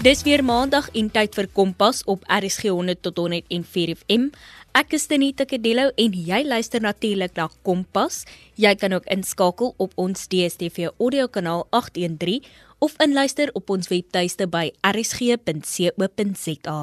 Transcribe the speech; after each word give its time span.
Dis 0.00 0.22
weer 0.24 0.40
maandag 0.40 0.86
en 0.96 1.10
tyd 1.12 1.34
vir 1.36 1.44
Kompas 1.52 1.98
op 2.08 2.22
RSG 2.24 2.70
100 2.72 3.02
tot 3.04 3.18
104 3.20 3.90
FM. 3.98 4.30
Ek 4.72 4.94
is 4.96 5.02
Denita 5.10 5.44
Kadello 5.44 5.90
en 6.00 6.14
jy 6.16 6.38
luister 6.40 6.80
natuurlik 6.80 7.36
na 7.36 7.50
Kompas. 7.68 8.22
Jy 8.56 8.72
kan 8.80 8.96
ook 8.96 9.04
inskakel 9.12 9.74
op 9.76 9.92
ons 10.00 10.24
DStv 10.32 10.88
audio 10.96 11.28
kanaal 11.28 11.66
813 11.76 12.48
of 12.80 12.96
inluister 13.04 13.52
op 13.52 13.68
ons 13.68 13.92
webtuiste 13.92 14.48
by 14.48 14.70
rsg.co.za. 14.80 16.78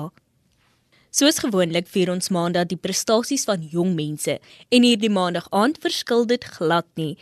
Soos 1.09 1.41
gewoonlik 1.41 1.89
vier 1.89 2.13
ons 2.13 2.29
maandag 2.29 2.69
die 2.69 2.77
prestasies 2.77 3.49
van 3.49 3.65
jong 3.65 3.97
mense 3.97 4.37
en 4.69 4.85
hierdie 4.85 5.09
maandag 5.09 5.49
aand 5.49 5.81
verskil 5.81 6.29
dit 6.29 6.45
glad 6.59 6.85
nie. 7.01 7.17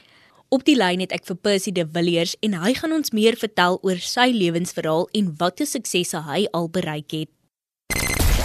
Op 0.55 0.61
die 0.63 0.77
lyn 0.79 1.01
het 1.03 1.11
ek 1.11 1.25
vir 1.27 1.35
Percy 1.43 1.71
de 1.75 1.83
Villiers 1.95 2.35
en 2.45 2.53
hy 2.61 2.71
gaan 2.77 2.93
ons 2.95 3.11
meer 3.17 3.35
vertel 3.35 3.75
oor 3.83 3.97
sy 3.99 4.29
lewensverhaal 4.31 5.09
en 5.19 5.33
watter 5.41 5.67
suksesse 5.67 6.21
hy 6.29 6.45
al 6.55 6.69
bereik 6.77 7.11
het. 7.11 7.29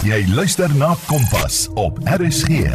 Jy 0.03 0.19
luister 0.35 0.73
na 0.81 0.89
Kompas 1.07 1.61
op 1.79 2.01
RSG. 2.17 2.65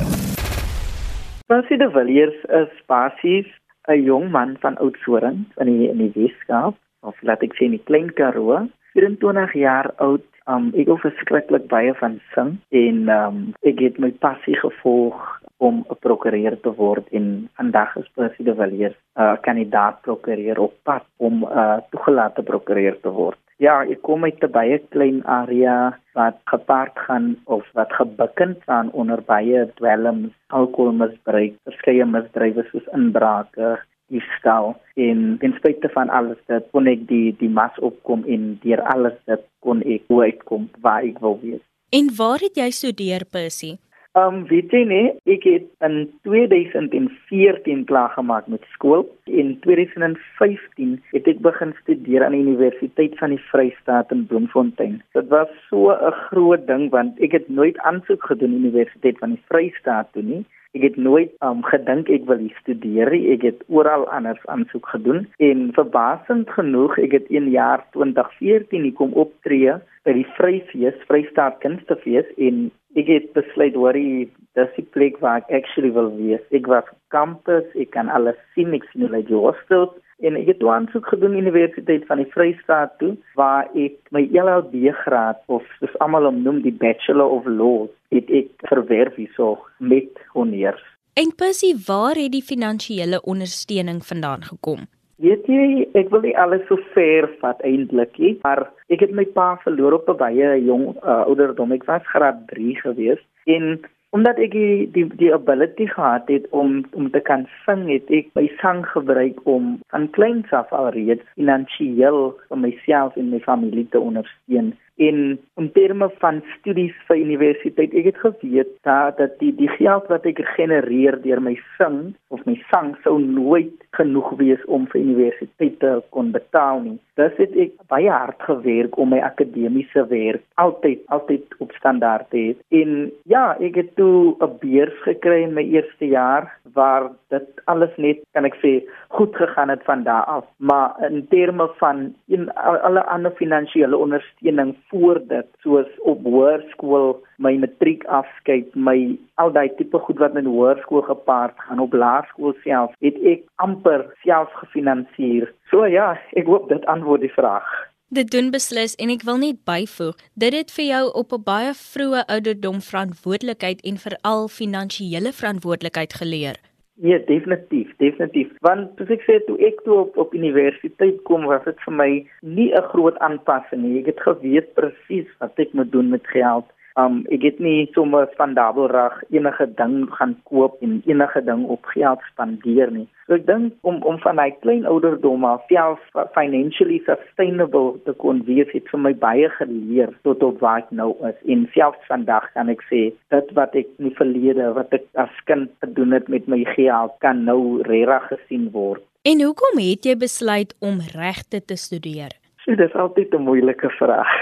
Percy 1.53 1.77
de 1.83 1.91
Villiers 1.93 2.39
is 2.63 2.73
basies 2.89 3.51
'n 3.93 4.07
jong 4.09 4.31
man 4.31 4.57
van 4.63 4.79
Oudtshoorn 4.79 5.45
in 5.61 5.67
die 5.67 5.91
in 5.91 5.99
die 5.99 6.13
Weskaap, 6.17 6.79
of 7.03 7.17
laat 7.21 7.43
ek 7.43 7.53
sê 7.59 7.69
in 7.69 7.77
die 7.77 7.85
Klein 7.85 8.15
Karoo, 8.15 8.69
24 8.95 9.53
jaar 9.53 9.93
oud. 9.97 10.25
Um, 10.49 10.73
ek 10.79 10.87
hou 10.87 10.97
verskriklik 11.03 11.69
baie 11.69 11.93
van 12.01 12.21
sing 12.33 12.57
en 12.71 13.09
um, 13.11 13.55
ek 13.67 13.83
het 13.83 13.99
my 13.99 14.13
passie 14.23 14.57
gevolg 14.57 15.19
om 15.57 15.85
'n 15.89 15.99
prokureur 16.01 16.61
te 16.61 16.73
word 16.75 17.09
en 17.19 17.49
vandag 17.57 17.97
is 17.97 18.11
Percy 18.15 18.43
de 18.43 18.55
Villiers 18.55 18.97
'n 18.97 19.23
uh, 19.23 19.37
kandidaat 19.41 20.01
prokureur 20.01 20.59
op 20.59 20.75
pad 20.83 21.05
om 21.17 21.43
uh, 21.43 21.79
toegelate 21.91 22.43
prokureur 22.43 23.01
te 23.01 23.11
word. 23.11 23.39
Ja, 23.57 23.85
ek 23.89 24.03
kom 24.03 24.25
uit 24.25 24.43
'n 24.45 24.51
baie 24.53 24.79
klein 24.89 25.25
area 25.25 25.99
wat 26.13 26.37
gepaard 26.45 26.99
gaan 27.07 27.37
of 27.45 27.65
wat 27.73 27.93
gebukken 27.93 28.57
staan 28.63 28.91
onder 28.93 29.23
baie 29.23 29.73
dwelms, 29.75 30.33
alkoholmisbruik, 30.47 31.55
verskeie 31.65 32.05
misdrywe 32.05 32.65
soos 32.71 32.87
inbrake, 32.93 33.79
diefstal 34.09 34.77
en 34.95 35.37
ten 35.41 35.55
spyte 35.59 35.89
van 35.89 36.09
alles 36.09 36.39
dit 36.47 36.69
kon 36.71 36.87
ek 36.87 37.09
die 37.09 37.35
die 37.41 37.49
mas 37.49 37.79
opkom 37.79 38.25
en 38.25 38.59
deur 38.63 38.83
alles 38.95 39.17
dit 39.25 39.43
kon 39.65 39.83
ek 39.83 40.05
uitkom 40.11 40.69
waar 40.81 41.03
ek 41.03 41.19
wou 41.25 41.39
wees. 41.43 41.65
En 41.91 42.11
waar 42.19 42.43
het 42.43 42.57
jy 42.59 42.71
studeer, 42.71 43.25
Percy? 43.25 43.77
Um 44.17 44.47
weet 44.49 44.73
jy 44.73 44.81
nie, 44.89 45.09
ek 45.29 45.43
het 45.45 45.65
in 45.85 45.97
2014 46.25 47.83
klaar 47.85 48.15
gemaak 48.15 48.47
met 48.49 48.63
skool. 48.73 49.03
In 49.29 49.51
2015 49.67 50.95
het 51.13 51.29
ek 51.29 51.43
begin 51.45 51.75
studeer 51.83 52.25
aan 52.25 52.33
die 52.33 52.41
Universiteit 52.47 53.19
van 53.21 53.35
die 53.35 53.43
Vrystaat 53.51 54.15
in 54.17 54.25
Bloemfontein. 54.31 55.03
Dit 55.13 55.29
was 55.29 55.53
so 55.69 55.93
'n 55.93 56.17
groot 56.31 56.65
ding 56.67 56.89
want 56.97 57.21
ek 57.21 57.37
het 57.37 57.49
nooit 57.49 57.77
aansoek 57.85 58.25
gedoen 58.25 58.57
aan 58.57 58.63
die 58.63 58.71
Universiteit 58.71 59.19
van 59.19 59.37
die 59.37 59.45
Vrystaat 59.53 60.09
toe 60.13 60.23
nie. 60.23 60.45
Ek 60.73 60.83
het 60.83 60.97
nooit 60.97 61.31
um, 61.41 61.63
gedink 61.65 62.09
ek 62.09 62.25
wil 62.25 62.41
hier 62.41 62.57
studeer. 62.61 63.13
Ek 63.13 63.43
het 63.43 63.63
oral 63.69 64.09
anders 64.09 64.41
aansoek 64.47 64.89
gedoen 64.89 65.29
en 65.37 65.73
verbasend 65.73 66.51
genoeg, 66.51 66.99
ek 66.99 67.13
het 67.13 67.29
in 67.29 67.51
jaar 67.51 67.85
2014 67.93 68.83
hier 68.83 68.93
kom 68.93 69.13
optree 69.13 69.77
by 70.05 70.13
die 70.13 70.27
Vryfees, 70.37 70.97
Vrystaat 71.09 71.59
Kunstefees 71.61 72.29
en 72.37 72.71
ek 72.97 73.11
het 73.13 73.29
besluit 73.37 73.77
hoor 73.77 73.97
jy 73.99 74.27
dis 74.57 74.73
die 74.79 74.87
plek 74.97 75.21
waar 75.21 75.43
ek 75.45 75.53
actually 75.61 75.93
wil 75.93 76.09
wees. 76.17 76.43
Ek 76.57 76.69
was 76.71 76.89
kampus, 77.15 77.67
ek 77.77 77.93
kan 77.97 78.09
alles 78.09 78.39
sien, 78.55 78.73
ek 78.77 78.89
sien 78.91 79.07
hoe 79.07 79.23
die 79.23 79.37
hostels 79.37 79.93
en 80.25 80.37
ek 80.41 80.49
het 80.49 80.61
toe 80.63 80.71
aansoek 80.73 81.11
gedoen 81.13 81.37
Universiteit 81.37 82.07
van 82.09 82.23
die 82.23 82.31
Vrystaat 82.33 82.95
toe 83.03 83.13
waar 83.37 83.69
ek 83.77 83.99
my 84.17 84.25
LLB 84.33 84.95
graad 85.05 85.43
of 85.53 85.65
dis 85.83 85.97
almal 86.05 86.31
om 86.31 86.41
noem 86.45 86.63
die 86.65 86.73
Bachelor 86.73 87.37
of 87.37 87.45
Laws 87.45 87.93
het 88.15 88.31
ek 88.33 88.69
verwerf 88.71 89.19
hierso 89.21 89.59
met 89.79 90.09
honeurs. 90.33 90.81
En 91.17 91.33
Percy, 91.37 91.73
waar 91.87 92.17
het 92.17 92.33
die 92.33 92.45
finansiële 92.45 93.23
ondersteuning 93.25 94.03
vandaan 94.05 94.45
gekom? 94.45 94.89
Weet 95.17 95.47
jy, 95.49 95.87
ek 95.97 96.11
wil 96.13 96.21
nie 96.27 96.35
alles 96.37 96.65
so 96.69 96.77
ver 96.93 97.25
vat 97.41 97.61
eintlik 97.65 98.19
nie, 98.21 98.35
maar 98.43 98.67
ek 98.93 99.01
het 99.01 99.15
my 99.17 99.25
pa 99.37 99.55
verloor 99.63 99.97
op 99.97 100.11
'n 100.13 100.21
baie 100.21 100.49
jong 100.65 100.85
uh, 100.93 101.25
ouderdom. 101.25 101.73
Ek 101.73 101.87
was 101.89 102.05
graad 102.13 102.43
3 102.53 102.77
gewees 102.85 103.23
en 103.47 103.81
omdat 104.13 104.39
ek 104.39 104.53
die, 104.53 104.85
die 104.93 105.07
die 105.17 105.33
ability 105.33 105.87
gehad 105.89 106.29
het 106.29 106.45
om 106.51 106.85
om 106.93 107.11
te 107.11 107.21
kan 107.21 107.47
sing, 107.65 107.89
het 107.89 108.13
ek 108.13 108.29
my 108.37 108.45
sang 108.61 108.85
gebruik 108.93 109.41
om 109.45 109.79
van 109.89 110.11
kleins 110.11 110.53
af 110.53 110.73
al 110.73 110.91
reeds 110.93 111.25
finansiëel 111.35 112.21
vir 112.49 112.59
myself 112.67 113.17
en 113.17 113.33
my 113.33 113.41
familie 113.49 113.89
te 113.89 114.01
ondersteun 114.01 114.75
in 114.97 115.39
in 115.61 115.73
terme 115.73 116.09
van 116.19 116.43
studies 116.59 116.95
vir 117.09 117.21
universiteit 117.21 117.95
ek 118.01 118.11
het 118.11 118.21
geweet 118.25 118.71
dat 118.89 119.19
dat 119.21 119.39
die 119.43 119.53
die 119.57 119.71
geld 119.77 120.09
wat 120.13 120.25
ek 120.29 120.41
genereer 120.57 121.19
deur 121.25 121.43
my 121.45 121.55
sing 121.77 122.15
of 122.33 122.45
my 122.49 122.57
sang 122.73 122.95
sou 123.05 123.19
nooit 123.21 123.75
genoeg 123.99 124.33
wees 124.41 124.63
om 124.65 124.89
vir 124.93 125.03
universiteit 125.03 125.79
te 125.85 125.93
kon 126.17 126.33
betaal 126.33 126.81
nie 126.89 126.99
dis 127.17 127.37
het 127.41 127.55
ek 127.57 127.73
baie 127.91 128.11
hard 128.13 128.43
gewerk 128.49 128.97
om 129.01 129.13
my 129.15 129.21
akademiese 129.25 130.05
werk 130.11 130.45
altyd 130.63 131.03
altyd 131.17 131.57
op 131.65 131.73
standaard 131.79 132.29
te 132.31 132.43
hê. 132.43 132.55
En 132.81 133.11
ja 133.33 133.45
ek 133.61 133.79
het 133.81 133.95
toe 133.97 134.37
'n 134.41 134.59
beurs 134.61 134.99
gekry 135.09 135.43
in 135.43 135.55
my 135.55 135.65
eerste 135.65 136.07
jaar 136.07 136.53
waar 136.75 137.11
dit 137.29 137.49
alles 137.65 137.95
net 137.97 138.19
kan 138.33 138.45
ek 138.45 138.57
sê 138.63 138.73
goed 139.09 139.37
gegaan 139.37 139.69
het 139.69 139.83
van 139.85 140.03
daar 140.03 140.25
af. 140.25 140.45
Maar 140.57 141.11
in 141.11 141.27
terme 141.29 141.69
van 141.79 142.15
in 142.29 142.53
alle 142.55 143.05
ander 143.05 143.31
finansiële 143.31 143.97
ondersteuning 143.97 144.77
voor 144.89 145.21
dit 145.29 145.47
soos 145.63 145.91
op 146.01 146.25
hoërskool 146.25 147.17
my 147.39 147.57
matriek 147.61 148.05
afskeid 148.05 148.75
my 148.75 149.19
al 149.43 149.53
daai 149.53 149.69
tipe 149.79 149.99
goed 149.99 150.19
wat 150.19 150.37
in 150.41 150.49
hoërskool 150.49 151.03
gepaard 151.09 151.57
gaan 151.67 151.83
op 151.85 151.93
laerskool 151.93 152.55
self 152.65 152.95
het 153.05 153.19
ek 153.33 153.45
amper 153.57 154.07
self 154.25 154.53
gefinansier. 154.63 155.53
So 155.71 155.87
ja 155.87 156.15
ek 156.33 156.47
hoop 156.47 156.69
dit 156.69 156.87
antwoord 157.07 157.21
die 157.21 157.35
vraag 157.35 157.69
Dit 158.09 158.31
doen 158.31 158.53
beslis 158.55 158.93
en 159.03 159.11
ek 159.11 159.25
wil 159.27 159.41
net 159.43 159.65
byvoeg, 159.67 160.15
dit 160.39 160.55
het 160.55 160.71
vir 160.71 160.85
jou 160.87 161.05
op 161.21 161.33
'n 161.35 161.43
baie 161.43 161.73
vroeë 161.75 162.21
ouderdom 162.35 162.79
verantwoordelikheid 162.89 163.81
en 163.83 163.97
veral 163.99 164.47
finansiële 164.49 165.33
verantwoordelikheid 165.33 166.15
geleer. 166.15 166.57
Ja, 167.03 167.19
definitief, 167.19 167.91
definitief. 167.99 168.53
Want 168.61 168.95
soos 168.97 169.11
ek 169.11 169.27
sê 169.27 169.43
toe 169.47 169.59
ek 169.59 169.83
toe 169.85 169.97
op 170.05 170.17
op 170.17 170.35
universiteit 170.35 171.19
kom, 171.23 171.45
was 171.51 171.65
dit 171.65 171.81
vir 171.85 171.93
my 171.93 172.11
nie 172.41 172.71
'n 172.73 172.89
groot 172.93 173.19
aanpassing 173.19 173.83
nie. 173.83 173.99
Ek 173.99 174.07
het 174.07 174.21
geweet 174.21 174.75
presies 174.75 175.29
wat 175.41 175.59
ek 175.59 175.73
moet 175.73 175.93
doen 175.93 176.09
met 176.09 176.27
geld. 176.27 176.65
Um 176.97 177.19
ek 177.35 177.43
het 177.45 177.59
nie 177.61 177.91
sommer 177.93 178.25
van 178.39 178.55
dabbelrag 178.57 179.19
enige 179.29 179.67
ding 179.77 180.07
gaan 180.17 180.33
koop 180.49 180.79
en 180.81 181.03
enige 181.05 181.43
ding 181.45 181.67
op 181.69 181.85
geld 181.93 182.23
spandeer 182.31 182.89
nie. 182.93 183.05
So 183.27 183.37
ek 183.37 183.45
dink 183.49 183.75
om 183.85 183.99
om 184.09 184.17
van 184.23 184.39
my 184.39 184.49
klein 184.63 184.87
ouderdom 184.89 185.45
af 185.45 185.67
self 185.69 186.01
financially 186.33 187.03
sustainable 187.05 187.99
te 188.07 188.15
kon 188.23 188.41
wees 188.47 188.71
het 188.73 188.89
vir 188.93 189.03
my 189.09 189.13
baie 189.27 189.51
geleer 189.59 190.15
tot 190.29 190.45
op 190.47 190.63
waar 190.65 190.87
ek 190.87 190.95
nou 191.01 191.11
is. 191.29 191.37
En 191.45 191.67
selfs 191.75 192.09
vandag 192.09 192.49
kan 192.55 192.73
ek 192.73 192.81
sê 192.89 193.03
dat 193.35 193.53
wat 193.59 193.77
ek 193.77 193.91
in 193.99 194.09
die 194.09 194.17
verlede 194.17 194.71
wat 194.79 194.97
ek 194.97 195.05
as 195.21 195.43
kind 195.51 195.69
gedoen 195.85 196.17
het 196.17 196.33
met 196.33 196.49
my 196.49 196.63
geld 196.73 197.13
kan 197.21 197.45
nou 197.45 197.83
regtig 197.91 198.31
gesien 198.31 198.71
word. 198.73 199.05
En 199.27 199.43
hoekom 199.43 199.81
het 199.83 200.07
jy 200.07 200.15
besluit 200.17 200.73
om 200.81 201.03
regte 201.13 201.61
te 201.61 201.77
studeer? 201.77 202.33
So, 202.63 202.73
dit 202.75 202.89
is 202.89 202.95
altyd 202.95 203.35
'n 203.35 203.43
moeilike 203.43 203.91
vraag. 203.99 204.33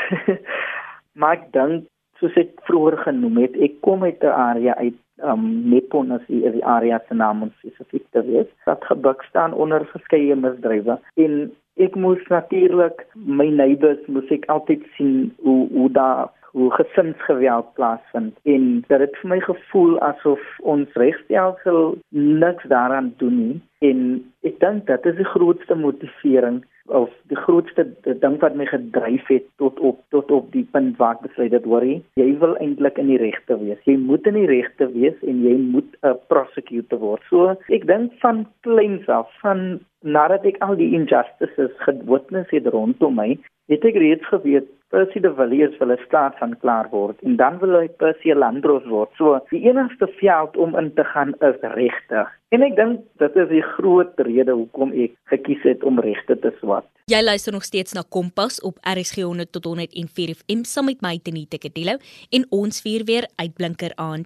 maar 1.18 1.40
ek 1.40 1.50
dink 1.52 1.90
soos 2.24 2.36
ek 2.40 2.60
vroeër 2.68 2.96
genoem 3.04 3.42
het, 3.44 3.56
ek 3.60 3.80
kom 3.84 4.04
uit 4.04 4.22
'n 4.24 4.32
area 4.32 4.74
uit 4.80 5.00
um 5.22 5.68
Nepon 5.70 6.10
as 6.10 6.24
die, 6.26 6.42
die 6.50 6.64
area 6.64 7.00
se 7.08 7.14
naam 7.14 7.42
om 7.42 7.52
spesifiek 7.60 8.06
te 8.10 8.22
wees, 8.26 8.48
wat 8.64 8.84
gebuk 8.84 9.22
staan 9.28 9.52
onder 9.52 9.86
verskeie 9.92 10.36
misdrywe. 10.36 10.98
En 11.16 11.52
ek 11.76 11.94
moes 11.94 12.22
natuurlik 12.28 13.06
my 13.14 13.48
neighbors 13.50 14.02
moet 14.06 14.30
ek 14.30 14.48
altyd 14.48 14.82
sien 14.96 15.34
hoe 15.42 15.68
hoe 15.70 15.90
daar 15.90 16.30
hoe 16.54 16.70
gesinsgeweld 16.70 17.72
plaasvind. 17.74 18.36
En 18.42 18.84
dit 18.88 19.00
het 19.00 19.16
vir 19.20 19.30
my 19.30 19.40
gevoel 19.42 19.96
asof 20.06 20.42
ons 20.62 20.92
regstelsel 20.94 21.96
niks 22.14 22.68
daaraan 22.70 23.14
doen 23.18 23.38
nie. 23.38 23.56
En 23.78 23.98
ek 24.46 24.60
dink 24.62 24.86
dat 24.86 25.06
is 25.06 25.18
die 25.18 25.32
grootste 25.34 25.74
motivering 25.74 26.62
of 26.86 27.10
die 27.32 27.36
grootste 27.36 27.86
ding 28.04 28.36
wat 28.42 28.56
my 28.56 28.66
gedryf 28.68 29.26
het 29.32 29.46
tot 29.56 29.80
op 29.80 30.02
tot 30.12 30.30
op 30.30 30.50
die 30.52 30.66
punt 30.72 30.98
waar 31.00 31.16
ek 31.16 31.24
besluit 31.28 31.52
het 31.56 31.64
hoor 31.64 31.84
jy 31.84 32.28
wil 32.40 32.56
eintlik 32.60 32.98
in 33.00 33.08
die 33.12 33.20
regte 33.20 33.56
wees. 33.60 33.80
Jy 33.88 33.96
moet 34.00 34.26
in 34.26 34.36
die 34.38 34.48
regte 34.50 34.88
wees 34.92 35.16
en 35.22 35.42
jy 35.44 35.56
moet 35.56 35.96
'n 36.02 36.18
prosecutor 36.28 36.98
word. 36.98 37.22
So 37.30 37.56
ek 37.68 37.86
dink 37.86 38.12
van 38.20 38.46
kleins 38.62 39.08
af 39.08 39.28
van 39.40 39.80
nadat 40.04 40.44
ek 40.44 40.60
al 40.64 40.76
die 40.76 40.92
injustices 40.94 41.72
gewitness 41.86 42.52
het 42.52 42.66
rondom 42.70 43.16
my, 43.16 43.34
het 43.72 43.84
ek 43.88 43.96
reeds 43.96 44.26
geweet 44.28 44.68
Percy 44.94 45.18
de 45.24 45.32
Villiers 45.34 45.78
wil 45.80 45.90
'n 45.92 46.04
staat 46.06 46.34
van 46.38 46.52
klaar 46.62 46.88
word 46.90 47.18
en 47.26 47.36
dan 47.36 47.58
wil 47.58 47.72
hy 47.80 47.88
Percy 47.88 48.32
Landros 48.32 48.86
word. 48.86 49.10
So 49.18 49.40
die 49.50 49.64
enigste 49.70 50.06
veld 50.20 50.56
om 50.56 50.76
in 50.78 50.94
te 50.94 51.04
gaan 51.04 51.32
is 51.40 51.58
regtig. 51.60 52.28
En 52.48 52.62
ek 52.62 52.76
dink 52.76 53.00
dit 53.18 53.36
is 53.36 53.48
die 53.48 53.66
groot 53.74 54.12
rede 54.16 54.52
hoekom 54.52 54.92
ek 54.92 55.16
gekies 55.32 55.62
het 55.62 55.82
om 55.82 55.98
regte 55.98 56.38
te 56.38 56.52
swat. 56.60 56.86
Jy 57.10 57.22
luister 57.22 57.52
nog 57.52 57.64
steeds 57.64 57.92
na 57.92 58.02
Kompas 58.08 58.60
op 58.60 58.78
RSG 58.80 59.16
100 59.26 59.52
tot 59.52 59.64
104 59.64 60.34
FM 60.34 60.62
saam 60.62 60.84
met 60.84 61.02
my 61.02 61.18
Tenita 61.18 61.56
Kedilo 61.56 61.98
en 62.30 62.46
ons 62.50 62.82
vier 62.82 63.02
weer 63.04 63.26
uitblinker 63.36 63.92
aan. 63.96 64.24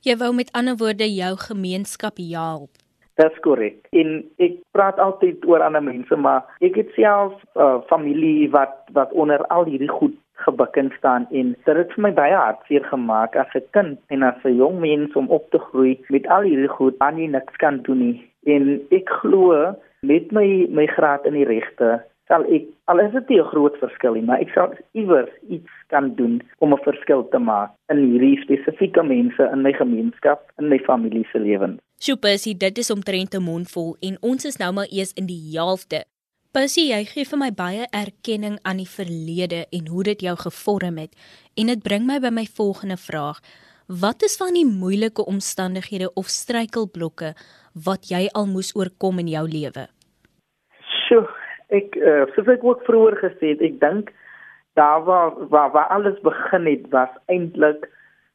Jy 0.00 0.16
wou 0.16 0.34
met 0.34 0.52
ander 0.52 0.76
woorde 0.76 1.06
jou 1.14 1.36
gemeenskap 1.36 2.16
help. 2.16 2.79
Dis 3.20 3.38
korrek. 3.44 3.78
En 3.92 4.20
ek 4.40 4.58
praat 4.76 4.98
altyd 5.02 5.44
oor 5.48 5.64
ander 5.66 5.82
mense, 5.84 6.16
maar 6.16 6.46
ek 6.64 6.78
het 6.80 6.90
self 6.96 7.34
'n 7.54 7.60
uh, 7.60 7.80
familie 7.92 8.50
wat 8.50 8.76
wat 8.96 9.12
onder 9.12 9.44
al 9.56 9.64
hierdie 9.64 9.92
goed 9.92 10.16
gebukken 10.44 10.92
staan 10.96 11.26
en 11.30 11.52
dit 11.64 11.76
het 11.76 11.92
vir 11.94 12.02
my 12.02 12.12
baie 12.16 12.34
hartseer 12.34 12.84
gemaak 12.92 13.36
as 13.36 13.52
'n 13.54 13.66
kind 13.76 13.98
en 14.08 14.22
as 14.22 14.44
'n 14.44 14.56
jong 14.56 14.80
mens 14.80 15.12
om 15.20 15.28
op 15.28 15.50
te 15.50 15.58
groei 15.58 15.98
met 16.08 16.26
al 16.26 16.42
hierdie 16.48 16.74
goed 16.78 16.96
wat 16.98 17.16
jy 17.16 17.26
niks 17.26 17.56
kan 17.56 17.82
doen 17.82 17.98
nie. 17.98 18.30
En 18.46 18.80
ek 18.90 19.08
glo 19.20 19.74
met 20.00 20.32
my 20.32 20.66
my 20.70 20.86
graad 20.86 21.26
in 21.26 21.34
die 21.34 21.44
regte 21.44 22.00
sal 22.28 22.44
ek 22.56 22.64
al 22.84 23.00
is 23.00 23.12
dit 23.12 23.30
'n 23.30 23.50
groot 23.52 23.76
verskil 23.76 24.14
nie, 24.14 24.22
maar 24.22 24.40
ek 24.40 24.52
sal 24.54 24.74
iewers 24.92 25.34
iets 25.48 25.72
kan 25.88 26.14
doen 26.14 26.40
om 26.58 26.72
'n 26.72 26.86
verskil 26.88 27.28
te 27.28 27.38
maak 27.38 27.70
in 27.88 27.98
hierdie 27.98 28.40
spesifieke 28.40 29.02
mense 29.02 29.42
in 29.52 29.62
my 29.62 29.72
gemeenskap 29.72 30.40
en 30.58 30.68
my 30.68 30.78
familie 30.78 31.26
se 31.32 31.38
lewens. 31.38 31.80
Supersie, 32.00 32.54
dit 32.56 32.78
is 32.80 32.88
omtrent 32.90 33.34
'n 33.36 33.42
mond 33.44 33.68
vol 33.70 33.96
en 34.00 34.14
ons 34.20 34.44
is 34.44 34.56
nou 34.56 34.72
maar 34.72 34.88
eers 34.88 35.12
in 35.20 35.26
die 35.26 35.42
helfte. 35.58 35.98
Percy, 36.52 36.80
jy 36.88 37.04
gee 37.04 37.24
vir 37.24 37.38
my 37.38 37.50
baie 37.52 37.84
erkenning 37.92 38.56
aan 38.62 38.78
die 38.80 38.88
verlede 38.88 39.66
en 39.70 39.88
hoe 39.92 40.02
dit 40.02 40.20
jou 40.20 40.36
gevorm 40.36 40.96
het 40.96 41.12
en 41.60 41.66
dit 41.66 41.82
bring 41.82 42.06
my 42.06 42.18
by 42.18 42.30
my 42.30 42.46
volgende 42.56 42.96
vraag. 42.96 43.36
Wat 43.86 44.22
is 44.22 44.36
van 44.36 44.54
die 44.54 44.64
moeilike 44.64 45.26
omstandighede 45.26 46.08
of 46.14 46.24
struikelblokke 46.24 47.34
wat 47.84 48.08
jy 48.08 48.28
al 48.32 48.46
moes 48.46 48.72
oorkom 48.74 49.18
in 49.18 49.28
jou 49.28 49.44
lewe? 49.48 49.86
Sjoe, 51.04 51.28
ek 51.68 51.96
uh, 51.96 52.24
soos 52.34 52.48
ek 52.48 52.64
ook 52.64 52.80
vroeër 52.88 53.16
gesê 53.28 53.46
het, 53.52 53.60
ek 53.60 53.80
dink 53.80 54.08
daar 54.72 55.04
waar 55.04 55.36
waar 55.52 55.70
waar 55.72 55.88
alles 55.92 56.20
begin 56.24 56.64
het 56.66 56.88
was 56.90 57.12
eintlik 57.26 57.90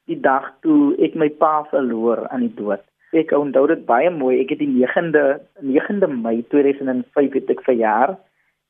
die 0.06 0.21
dag 0.21 0.53
toe 0.62 0.94
ek 1.01 1.15
my 1.15 1.29
pa 1.29 1.63
verloor 1.73 2.27
aan 2.29 2.45
die 2.45 2.56
dood. 2.62 2.85
Ek 3.15 3.31
onthou 3.31 3.67
dit 3.71 3.85
baie 3.88 4.12
mooi. 4.12 4.41
Ek 4.44 4.51
het 4.53 4.59
die 4.59 4.71
9de 4.73 5.25
9de 5.63 6.09
Mei 6.12 6.41
2005 6.51 7.39
het 7.39 7.51
ek 7.56 7.63
verjaar 7.67 8.17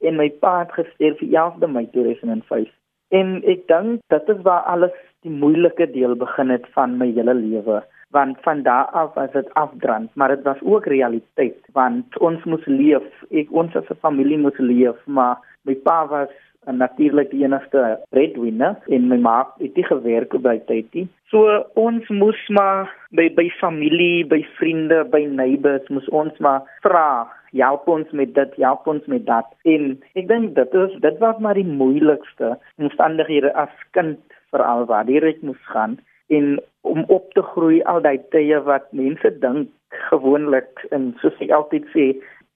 en 0.06 0.20
my 0.20 0.30
pa 0.44 0.60
het 0.62 0.74
gesterf 0.78 1.22
die 1.24 1.34
11de 1.34 1.72
Mei 1.72 1.88
2005. 1.96 2.70
En 3.16 3.42
ek 3.50 3.66
dink 3.72 4.06
dit 4.14 4.32
is 4.36 4.42
waar 4.46 4.68
alles 4.70 4.96
die 5.26 5.34
moeilike 5.34 5.88
deel 5.92 6.16
begin 6.22 6.54
het 6.54 6.66
van 6.78 6.98
my 7.02 7.10
hele 7.18 7.34
lewe 7.34 7.82
want 8.16 8.38
van 8.46 8.62
daar 8.64 8.86
af 8.86 9.14
was 9.14 9.32
dit 9.32 9.54
afdrand 9.54 10.16
maar 10.16 10.36
dit 10.36 10.44
was 10.44 10.62
ook 10.62 10.86
realiteit 10.86 11.58
want 11.74 12.18
ons 12.28 12.44
moes 12.44 12.66
leef 12.66 13.08
ek 13.42 13.52
ons 13.62 13.76
as 13.76 13.90
'n 13.90 14.04
familie 14.06 14.38
moes 14.38 14.60
leef 14.72 15.00
maar 15.06 15.36
my 15.68 15.76
pa 15.88 15.98
was 16.08 16.34
en 16.66 16.78
natuurlik 16.82 17.32
die 17.32 17.44
enigste 17.44 17.84
breadwinner 18.10 18.76
en 18.88 19.08
my 19.12 19.18
ma 19.28 19.38
het 19.62 19.76
nie 19.76 19.88
gewerk 19.88 20.36
by 20.42 20.58
tyd 20.70 20.88
nie. 20.98 21.08
So 21.34 21.62
ons 21.80 22.10
moes 22.10 22.42
maar 22.50 22.92
by 23.18 23.30
by 23.38 23.48
familie 23.60 24.26
by 24.30 24.42
vriende 24.60 25.04
by 25.12 25.26
neighbors 25.26 25.90
moes 25.90 26.10
ons 26.10 26.38
maar 26.40 26.66
vra 26.86 27.28
help 27.56 27.88
ons 27.88 28.10
met 28.12 28.34
dit 28.36 28.58
help 28.60 28.88
ons 28.92 29.06
met 29.12 29.26
dat. 29.26 29.48
En 29.64 29.94
ek 30.20 30.28
dink 30.32 30.56
dit 30.58 30.80
is 30.86 30.98
dit 31.06 31.22
was 31.24 31.40
maar 31.40 31.60
die 31.60 31.68
moeilikste 31.68 32.56
omstandighede 32.82 33.54
as 33.54 33.74
kind 33.98 34.20
veral 34.52 34.86
waar 34.90 35.06
dit 35.06 35.42
moes 35.42 35.72
gaan 35.72 35.98
en 36.28 36.60
om 36.82 37.04
op 37.08 37.34
te 37.34 37.42
groei 37.42 37.82
al 37.84 38.02
daai 38.02 38.18
tye 38.34 38.60
wat 38.66 38.88
mense 38.92 39.30
dink 39.40 39.70
gewoonlik 40.10 40.86
en 40.96 41.14
soos 41.22 41.38
ek 41.46 41.54
altyd 41.58 41.86
sê 41.94 42.06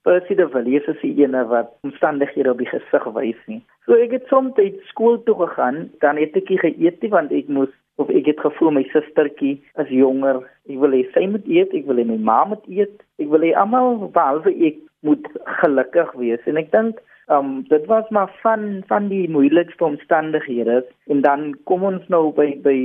Percy 0.10 0.34
de 0.34 0.48
Villiers 0.50 0.88
is 0.90 0.98
die 1.04 1.12
ene 1.22 1.44
wat 1.52 1.68
omstandighede 1.86 2.50
op 2.50 2.58
die 2.58 2.70
gesig 2.72 3.04
wys 3.14 3.42
nie. 3.46 3.60
So 3.86 3.94
ek 3.94 4.16
het 4.16 4.32
soms 4.32 4.58
skool 4.90 5.20
toe 5.28 5.36
gegaan, 5.38 5.84
dan 6.02 6.18
het 6.18 6.34
ek 6.40 6.50
geëet 6.64 7.04
nie 7.06 7.12
want 7.14 7.36
ek 7.36 7.52
moes 7.54 7.70
of 8.02 8.10
ek 8.10 8.32
het 8.32 8.42
gevoel 8.42 8.74
my 8.74 8.84
sustertjie 8.90 9.60
is 9.84 9.92
jonger. 9.94 10.42
Ek 10.66 10.82
wil 10.82 10.98
hê 10.98 11.04
sy 11.14 11.28
moet 11.30 11.46
eet, 11.46 11.76
ek 11.78 11.86
wil 11.86 12.02
hê 12.02 12.08
my 12.10 12.18
ma 12.18 12.40
moet 12.50 12.66
eet. 12.66 13.06
Ek 13.22 13.30
wil 13.30 13.46
hê 13.46 13.54
almal 13.54 14.08
behalwe 14.08 14.56
ek 14.72 14.82
moet 15.06 15.30
gelukkig 15.62 16.18
wees 16.18 16.50
en 16.50 16.58
ek 16.58 16.74
dink 16.74 17.06
Um 17.30 17.62
dit 17.70 17.84
was 17.86 18.08
maar 18.10 18.32
van 18.42 18.82
van 18.90 19.08
die 19.08 19.30
moeilikste 19.30 19.86
omstandighede 19.86 20.80
en 21.14 21.22
dan 21.22 21.52
kom 21.70 21.84
ons 21.86 22.08
nou 22.10 22.32
by 22.34 22.56
by 22.66 22.78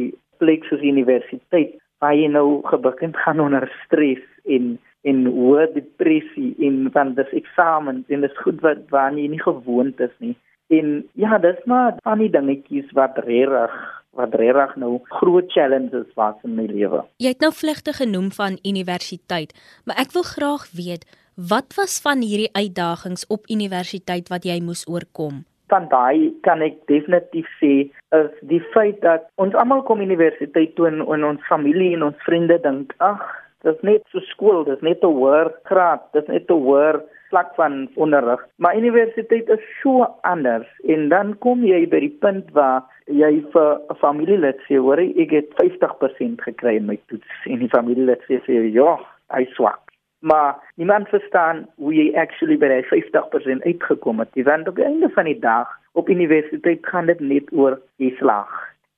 plek 0.43 0.67
soos 0.69 0.85
universiteit 0.85 1.79
waar 2.05 2.13
jy 2.13 2.27
nou 2.29 2.61
gebekend 2.69 3.17
gaan 3.25 3.41
onder 3.47 3.65
stres 3.87 4.21
en 4.45 4.75
en 5.05 5.27
hoë 5.29 5.69
depressie 5.75 6.55
en 6.67 6.89
van 6.95 7.13
dis 7.19 7.33
eksamens 7.41 8.09
en 8.09 8.25
dis 8.25 8.41
goed 8.45 8.63
wat 8.65 8.85
waar 8.95 9.13
jy 9.13 9.29
nie 9.33 9.43
gewoond 9.43 10.01
is 10.01 10.15
nie. 10.25 10.35
En 10.73 11.03
ja, 11.21 11.39
dis 11.39 11.61
maar 11.69 11.99
van 12.03 12.23
die 12.25 12.31
dingetjies 12.33 12.89
wat 12.97 13.21
regtig 13.27 13.75
wat 14.15 14.35
regtig 14.39 14.77
nou 14.79 15.01
groot 15.19 15.51
challenges 15.51 16.07
was 16.15 16.37
in 16.47 16.55
my 16.55 16.69
lewe. 16.71 17.03
Jy 17.19 17.35
het 17.35 17.43
nou 17.43 17.51
vlugte 17.53 17.93
genoem 17.97 18.31
van 18.33 18.61
universiteit, 18.63 19.51
maar 19.85 19.99
ek 19.99 20.15
wil 20.15 20.23
graag 20.29 20.69
weet, 20.79 21.03
wat 21.35 21.75
was 21.75 21.99
van 22.05 22.23
hierdie 22.23 22.53
uitdagings 22.55 23.27
op 23.27 23.51
universiteit 23.51 24.31
wat 24.31 24.47
jy 24.47 24.61
moes 24.63 24.87
oorkom? 24.87 25.43
van 25.73 25.87
daai 25.89 26.31
kan 26.47 26.63
ek 26.63 26.77
definitief 26.91 27.49
sê 27.59 27.73
is 28.15 28.33
die 28.51 28.61
feit 28.75 29.01
dat 29.03 29.25
ons 29.41 29.57
almal 29.59 29.83
kom 29.89 30.03
universiteit 30.05 30.75
toe 30.77 30.87
en, 30.91 31.01
en 31.01 31.25
ons 31.31 31.49
familie 31.49 31.95
en 31.97 32.05
ons 32.11 32.27
vriende 32.27 32.59
dink 32.67 32.93
ag 33.03 33.25
dis 33.65 33.83
net 33.83 34.03
so 34.13 34.21
skool 34.31 34.65
dis 34.65 34.81
net 34.89 35.05
'n 35.05 35.17
hoër 35.21 35.53
graad 35.71 36.03
dis 36.13 36.27
net 36.29 36.51
'n 36.51 36.65
hoër 36.67 37.01
vlak 37.31 37.55
van 37.61 37.89
onderrig 37.97 38.43
maar 38.59 38.77
universiteit 38.77 39.49
is 39.49 39.65
so 39.83 40.07
anders 40.23 40.69
en 40.85 41.09
dan 41.09 41.39
kom 41.39 41.65
jy 41.65 41.87
by 41.87 42.01
die 42.01 42.17
punt 42.25 42.51
waar 42.59 42.83
jy 43.07 43.33
vir 43.53 43.71
'n 43.91 44.01
familielid 44.05 44.59
sê 44.69 44.77
hoor 44.77 44.99
ek 44.99 45.31
het 45.31 45.49
50% 45.63 46.41
gekry 46.49 46.77
in 46.77 46.87
my 46.87 46.99
toets 47.09 47.31
en 47.47 47.59
die 47.59 47.75
familielid 47.77 48.21
sê 48.29 48.41
ja 48.73 48.99
hy 49.31 49.45
swak 49.57 49.85
maar 50.25 50.57
niemand 50.75 51.09
verstaan 51.09 51.67
hoe 51.77 51.95
jy 51.95 52.07
actually 52.17 52.57
by 52.57 52.71
die 52.73 52.87
50% 52.89 53.67
uitgekom 53.69 54.23
het. 54.23 54.31
Jy 54.33 54.47
want 54.49 54.69
op 54.69 54.79
die 54.81 54.87
einde 54.87 55.11
van 55.13 55.29
die 55.29 55.39
dag 55.39 55.69
op 55.93 56.09
universiteit 56.09 56.87
gaan 56.89 57.11
dit 57.13 57.21
net 57.21 57.53
oor 57.53 57.77
die 58.01 58.15
slag. 58.17 58.49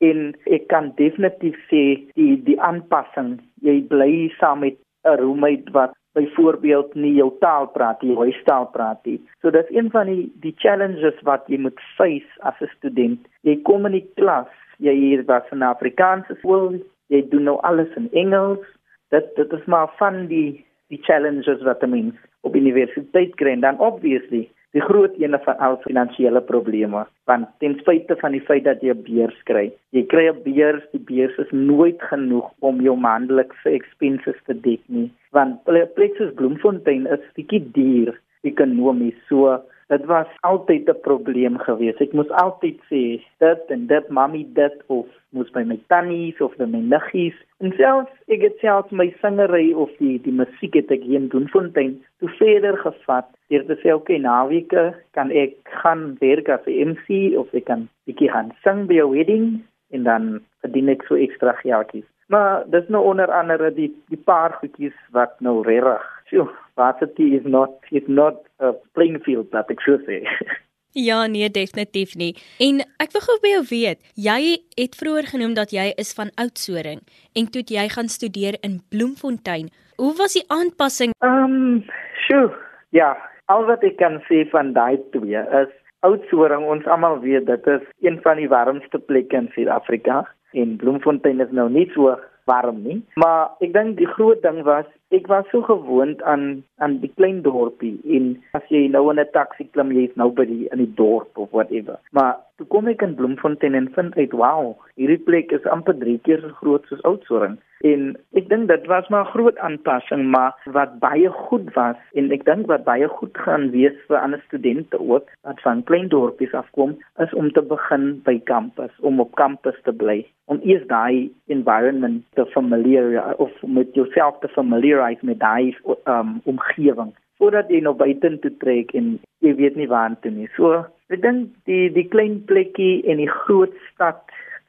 En 0.05 0.35
ek 0.45 0.67
kan 0.69 0.93
definitief 0.97 1.57
sê 1.71 1.85
die 2.19 2.37
die 2.45 2.59
aanpassing, 2.61 3.39
jy 3.65 3.81
bly 3.89 4.29
saam 4.41 4.61
met 4.61 4.77
'n 5.05 5.17
roommate 5.21 5.73
wat 5.73 5.95
byvoorbeeld 6.17 6.95
nie 6.95 7.15
jou 7.15 7.31
taal 7.41 7.67
praat 7.77 8.03
nie, 8.03 8.13
jou 8.13 8.33
taal 8.45 8.67
praat 8.73 9.05
nie. 9.05 9.19
So 9.41 9.51
dis 9.51 9.69
een 9.71 9.91
van 9.91 10.07
die 10.07 10.33
die 10.45 10.55
challenges 10.65 11.19
wat 11.29 11.45
jy 11.53 11.59
moet 11.59 11.81
face 11.97 12.41
as 12.41 12.61
'n 12.61 12.73
student. 12.77 13.21
Jy 13.43 13.57
kom 13.63 13.87
in 13.87 13.93
die 13.93 14.09
klas, 14.17 14.53
jy 14.79 14.95
hier 14.95 15.25
was 15.25 15.51
in 15.53 15.63
Afrikaanse 15.63 16.37
skool, 16.39 16.81
jy 17.09 17.23
doen 17.31 17.45
nou 17.45 17.59
alles 17.63 17.93
in 17.97 18.09
Engels. 18.13 18.65
Dit 19.11 19.37
dit 19.37 19.53
is 19.53 19.67
maar 19.67 19.93
van 19.99 20.27
die 20.27 20.65
die 20.89 21.03
challenges 21.03 21.63
wat 21.63 21.83
'n 21.83 21.91
mens 21.91 22.15
op 22.41 22.57
universiteit 22.57 23.35
kry 23.37 23.51
en 23.51 23.61
dan 23.61 23.79
obviously 23.79 24.49
die 24.75 24.83
groot 24.83 25.15
ene 25.23 25.39
van 25.45 25.59
al 25.67 25.79
finansiële 25.85 26.41
probleme 26.51 27.05
want 27.31 27.49
ten 27.59 27.77
spyte 27.81 28.17
van 28.23 28.33
die 28.33 28.45
feit 28.49 28.65
dat 28.65 28.83
jy 28.83 28.95
'n 28.95 29.05
beurs 29.07 29.39
kry 29.51 29.67
jy 29.93 30.03
kry 30.13 30.27
'n 30.29 30.43
beurs 30.43 30.85
die 30.93 31.05
beurs 31.13 31.39
is 31.39 31.53
nooit 31.53 32.03
genoeg 32.11 32.51
om 32.61 32.81
jou 32.81 32.97
maandelikse 32.97 33.71
expenses 33.71 34.39
te 34.47 34.55
dek 34.55 34.83
nie 34.89 35.11
want 35.31 35.65
Plexus 35.95 36.35
Bloemfontein 36.35 37.07
is 37.07 37.25
bietjie 37.35 37.63
duur 37.73 38.15
ekonomies 38.43 39.19
so 39.29 39.61
dit 39.87 40.05
was 40.05 40.27
altyd 40.41 40.89
'n 40.89 41.01
probleem 41.01 41.59
geweest. 41.59 42.01
Ek 42.01 42.13
moes 42.13 42.31
altyd 42.31 42.79
sê 42.91 43.23
dit 43.39 43.63
en 43.75 43.87
dit 43.87 44.09
mami 44.09 44.47
dit 44.53 44.83
of 44.87 45.07
moes 45.31 45.51
by 45.51 45.63
my 45.63 45.79
tannies 45.87 46.41
of 46.41 46.57
by 46.57 46.65
my 46.65 46.81
niggies. 46.81 47.37
En 47.59 47.73
selfs 47.77 48.13
ek 48.27 48.41
het 48.41 48.59
selfs 48.59 48.91
my 48.91 49.15
singery 49.21 49.73
of 49.73 49.91
die 49.99 50.19
die 50.23 50.33
musiek 50.33 50.75
het 50.75 50.91
ek 50.91 51.03
hier 51.03 51.21
in 51.21 51.29
Bloemfontein 51.29 52.05
toe 52.19 52.29
verder 52.29 52.77
gevat. 52.79 53.27
Deur 53.49 53.67
te 53.67 53.79
sê 53.83 53.95
okay, 53.95 54.19
naweke 54.19 54.95
kan 55.11 55.31
ek 55.31 55.55
gaan 55.83 56.17
werk 56.21 56.49
as 56.49 56.67
'n 56.67 56.91
MC 56.91 57.39
of 57.39 57.55
ek 57.55 57.65
kan 57.65 57.89
bietjie 58.07 58.31
gaan 58.31 58.53
sing 58.65 58.87
by 58.87 59.01
'n 59.01 59.11
wedding 59.11 59.63
en 59.91 60.03
dan 60.03 60.41
verdien 60.61 60.89
ek 60.89 61.03
so 61.07 61.15
ekstra 61.15 61.53
geldjies. 61.53 62.09
Maar 62.29 62.65
dis 62.71 62.89
nou 62.89 63.05
onder 63.05 63.31
andere 63.31 63.71
die 63.75 63.95
die 64.09 64.23
paar 64.25 64.53
goedjies 64.53 64.99
wat 65.11 65.41
nou 65.41 65.63
regtig. 65.63 66.16
Sjoe, 66.31 66.49
varsity 66.75 67.35
is 67.39 67.45
not 67.47 67.71
is 67.91 68.07
not 68.09 68.43
a 68.61 68.73
playing 68.95 69.21
field 69.25 69.51
that 69.53 69.71
ek 69.71 69.85
sou 69.87 69.99
sê. 70.07 70.23
Ja, 70.97 71.27
nee, 71.27 71.51
definitief 71.53 72.15
nie. 72.17 72.31
En 72.57 72.79
ek 73.05 73.11
wil 73.13 73.21
gou 73.27 73.35
by 73.43 73.51
jou 73.51 73.65
weet, 73.69 73.99
jy 74.17 74.55
het 74.81 74.95
vroeër 74.97 75.27
genoem 75.29 75.53
dat 75.59 75.75
jy 75.77 75.91
is 76.01 76.15
van 76.17 76.31
Oudtshoorn 76.41 77.03
en 77.37 77.49
toe 77.53 77.61
jy 77.69 77.85
gaan 77.93 78.09
studeer 78.09 78.57
in 78.65 78.79
Bloemfontein. 78.89 79.69
Hoe 80.01 80.15
was 80.17 80.39
die 80.39 80.45
aanpassing? 80.49 81.13
Ehm, 81.21 81.45
um, 81.45 81.83
sjoe. 82.25 82.49
Ja, 82.97 83.11
al 83.53 83.69
wat 83.69 83.85
ek 83.85 83.99
kan 84.01 84.23
sê 84.31 84.47
van 84.55 84.73
daai 84.73 84.97
twee 85.13 85.45
is 85.61 85.75
Oudtshoorn 86.09 86.65
ons 86.65 86.89
almal 86.89 87.21
weet 87.21 87.45
dit 87.53 87.69
is 87.77 87.85
een 88.01 88.17
van 88.25 88.41
die 88.41 88.49
warmste 88.49 88.97
plekke 88.97 89.37
in 89.37 89.53
Suid-Afrika 89.53 90.23
en 90.57 90.79
Bloemfontein 90.81 91.45
is 91.45 91.53
nou 91.53 91.69
nie 91.69 91.91
so 91.93 92.17
warm 92.49 92.81
nie. 92.89 93.03
Maar 93.21 93.53
ek 93.61 93.77
dink 93.77 93.99
die 94.01 94.09
groot 94.17 94.41
ding 94.41 94.63
was 94.65 94.89
ek 95.15 95.29
was 95.31 95.45
so 95.51 95.63
gewoond 95.63 96.23
aan 96.23 96.65
aan 96.83 96.99
die 97.03 97.13
klein 97.15 97.43
dorpie 97.43 97.95
en 98.17 98.33
as 98.59 98.65
jy 98.75 98.89
nou 98.91 99.05
in 99.11 99.21
'n 99.23 99.31
taxi 99.33 99.65
klim 99.71 99.93
jy 99.93 100.09
is 100.09 100.17
nou 100.17 100.31
by 100.31 100.45
die 100.45 100.67
in 100.73 100.79
die 100.79 100.95
dorp 101.01 101.39
of 101.39 101.51
whatever. 101.51 101.99
Maar 102.13 102.35
toe 102.57 102.67
kom 102.67 102.89
ek 102.89 103.03
in 103.03 103.15
Bloemfontein 103.15 103.75
en 103.75 103.93
vind 103.95 104.17
uit 104.17 104.33
wow, 104.33 104.75
hierdie 104.97 105.23
plek 105.29 105.53
is 105.53 105.71
amper 105.77 105.95
3 105.95 106.19
keer 106.25 106.41
so 106.41 106.49
groot 106.61 106.85
soos 106.89 107.03
Oudtshoorn. 107.03 107.59
En 107.85 108.15
ek 108.39 108.49
dink 108.49 108.69
dit 108.69 108.87
was 108.87 109.09
maar 109.13 109.27
groot 109.33 109.59
aanpassing, 109.59 110.25
maar 110.33 110.55
wat 110.73 110.99
baie 111.03 111.31
goed 111.49 111.69
was 111.75 111.99
en 112.15 112.31
ek 112.33 112.47
dink 112.49 112.71
wat 112.71 112.87
baie 112.87 113.09
goed 113.19 113.37
gaan 113.45 113.69
wees 113.75 113.97
vir 114.09 114.21
ander 114.23 114.43
studente 114.47 115.01
ook 115.01 115.29
wat 115.43 115.61
van 115.67 115.85
klein 115.85 116.09
dorpies 116.09 116.55
afkom, 116.57 116.97
is 117.21 117.35
om 117.35 117.53
te 117.53 117.63
begin 117.63 118.17
by 118.25 118.39
kampus, 118.49 118.93
om 119.01 119.21
op 119.21 119.35
kampus 119.37 119.77
te 119.85 119.93
bly 119.93 120.23
om 120.47 120.61
eers 120.63 120.87
daai 120.87 121.31
environment 121.51 122.23
te 122.39 122.47
familiar 122.55 123.35
of 123.43 123.51
met 123.63 123.95
jouself 123.95 124.39
te 124.41 124.49
familiarize 124.49 125.27
met 125.27 125.39
daai 125.43 125.77
um, 126.05 126.41
omgewing 126.45 127.11
voordat 127.39 127.71
jy 127.71 127.83
nou 127.85 127.95
buite 127.99 128.31
toe 128.43 128.53
trek 128.63 128.95
en 128.97 129.17
jy 129.45 129.53
weet 129.59 129.77
nie 129.77 129.89
waar 129.91 130.15
toe 130.23 130.33
nie. 130.33 130.49
So, 130.57 130.85
ek 131.13 131.21
dink 131.25 131.51
die 131.69 131.91
die 131.93 132.07
klein 132.09 132.39
plekkie 132.49 133.03
en 133.11 133.21
die 133.21 133.31
groot 133.45 133.75
stad 133.91 134.23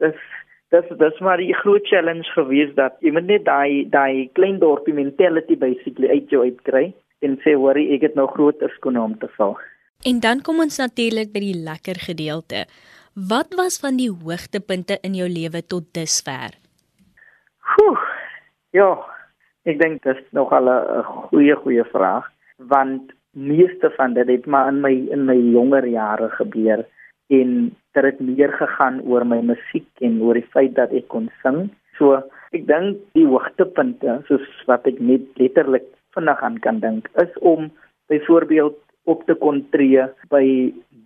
is 0.04 0.18
dis 0.76 0.90
dis 1.00 1.20
maar 1.24 1.38
die 1.38 1.54
groot 1.56 1.86
challenge 1.88 2.28
gewees 2.36 2.74
dat 2.76 2.98
jy 3.06 3.14
moet 3.16 3.28
net 3.30 3.46
daai 3.48 3.88
daai 3.90 4.30
klein 4.40 4.60
dorpie 4.60 4.94
mentality 4.94 5.56
basically 5.56 6.10
uit 6.12 6.30
jou 6.30 6.44
uitkry 6.44 6.92
en 7.26 7.40
sê 7.44 7.56
worry 7.56 7.88
ek 7.96 8.08
het 8.10 8.16
nou 8.20 8.28
groter 8.34 8.72
skoene 8.76 9.02
om 9.02 9.18
te 9.20 9.30
vul. 9.38 9.56
En 10.06 10.20
dan 10.22 10.44
kom 10.46 10.60
ons 10.62 10.78
natuurlik 10.78 11.32
by 11.34 11.42
die 11.42 11.58
lekker 11.66 11.98
gedeelte. 12.06 12.66
Wat 13.18 13.56
was 13.58 13.80
van 13.82 13.98
die 13.98 14.12
hoogtepunte 14.12 15.00
in 15.02 15.16
jou 15.18 15.26
lewe 15.26 15.64
tot 15.66 15.88
dusver? 15.98 16.54
Oeh. 17.82 18.04
Ja, 18.76 18.92
ek 19.66 19.80
dink 19.82 20.04
dit 20.04 20.20
is 20.20 20.34
nog 20.38 20.52
al 20.54 20.70
'n 20.70 21.04
goeie 21.30 21.56
goeie 21.56 21.86
vraag 21.94 22.28
want 22.58 23.12
meeste 23.32 23.90
van 23.96 24.14
dit 24.14 24.28
het 24.28 24.46
maar 24.46 24.68
in 24.68 24.82
my 24.82 24.94
in 25.12 25.26
my 25.26 25.38
jonger 25.38 25.86
jare 25.86 26.30
gebeur 26.30 26.86
en 27.30 27.76
dit 27.98 28.06
het 28.06 28.20
meer 28.22 28.54
gegaan 28.54 29.02
oor 29.10 29.26
my 29.26 29.40
musiek 29.42 29.88
en 30.06 30.22
oor 30.22 30.38
die 30.38 30.50
feit 30.54 30.76
dat 30.78 30.94
ek 30.96 31.08
kon 31.14 31.30
sing. 31.44 31.68
So 31.98 32.22
ek 32.56 32.68
dink 32.70 33.02
die 33.18 33.26
hoogtepunte 33.28 34.22
soos 34.28 34.46
wat 34.70 34.88
ek 34.88 35.00
net 35.04 35.26
letterlik 35.42 35.88
vinnig 36.16 36.44
aan 36.44 36.60
kan 36.64 36.80
dink 36.84 37.10
is 37.24 37.34
om 37.42 37.72
byvoorbeeld 38.12 38.78
op 39.08 39.24
te 39.28 39.36
kon 39.40 39.64
tree 39.72 40.06
by 40.32 40.46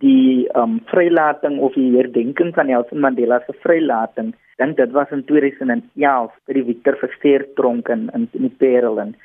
die 0.02 0.46
um 0.58 0.80
vrylating 0.90 1.60
of 1.62 1.74
die 1.78 1.92
herdenking 1.96 2.50
van 2.56 2.70
Nelson 2.70 3.02
Mandela 3.02 3.40
se 3.46 3.54
vrylating. 3.62 4.32
Dink 4.62 4.76
dit 4.76 4.92
was 4.94 5.10
in 5.10 5.24
2011 5.26 6.34
by 6.46 6.54
die 6.54 6.64
Victor 6.68 6.94
Verster 7.00 7.42
tronk 7.58 7.88
in 7.90 8.04
in 8.14 8.28
die 8.30 8.52
Parel 8.62 9.00
en 9.02 9.16